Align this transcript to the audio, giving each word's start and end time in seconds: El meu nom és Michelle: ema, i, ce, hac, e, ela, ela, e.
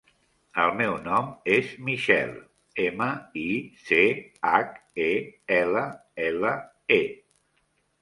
El 0.61 0.71
meu 0.77 0.95
nom 1.07 1.27
és 1.55 1.69
Michelle: 1.89 2.41
ema, 2.87 3.11
i, 3.43 3.45
ce, 3.91 4.01
hac, 4.55 4.75
e, 5.09 5.13
ela, 5.63 5.89
ela, 6.29 6.59
e. 7.01 7.03